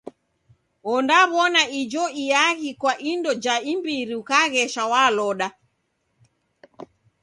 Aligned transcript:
Ondaw'ona 0.93 1.61
ijo 1.81 2.03
iaghi 2.23 2.69
kwa 2.81 2.93
indo 3.11 3.31
ja 3.43 3.55
imbiri 3.71 4.13
ukaghesha 4.21 4.83
waloda. 4.91 5.47